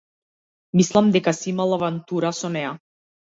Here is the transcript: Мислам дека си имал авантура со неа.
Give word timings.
Мислам 0.79 1.11
дека 1.17 1.33
си 1.39 1.51
имал 1.53 1.77
авантура 1.77 2.35
со 2.39 2.51
неа. 2.59 2.73